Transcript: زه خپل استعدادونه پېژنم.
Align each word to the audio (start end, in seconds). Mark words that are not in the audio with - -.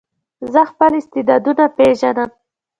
زه 0.53 0.61
خپل 0.71 0.91
استعدادونه 0.99 1.65
پېژنم. 1.77 2.29